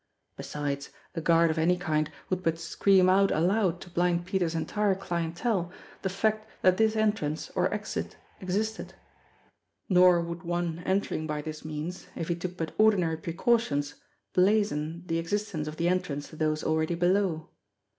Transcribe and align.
Besides, 0.35 0.89
a 1.13 1.21
guard 1.21 1.51
of 1.51 1.59
any 1.59 1.77
kind 1.77 2.11
would 2.31 2.41
but 2.41 2.57
scream 2.57 3.07
out 3.07 3.29
aloud 3.29 3.79
to 3.81 3.89
Blind 3.91 4.25
Peter's 4.25 4.55
entire 4.55 4.95
clientele 4.95 5.71
the 6.01 6.09
fact 6.09 6.49
that 6.63 6.77
this 6.77 6.95
en 6.95 7.11
trance, 7.13 7.51
or 7.55 7.71
exit, 7.71 8.17
existed. 8.39 8.95
Nor 9.89 10.19
would 10.21 10.41
one 10.41 10.79
entering 10.87 11.27
by 11.27 11.43
this 11.43 11.63
means, 11.63 12.07
if 12.15 12.29
he 12.29 12.35
took 12.35 12.57
but 12.57 12.73
ordinary 12.79 13.17
precautions, 13.17 13.93
blazon 14.33 15.03
the 15.05 15.19
exist 15.19 15.53
ence 15.53 15.67
of 15.67 15.77
the 15.77 15.87
entrance 15.87 16.29
to 16.29 16.35
those 16.35 16.63
already 16.63 16.95
below. 16.95 17.49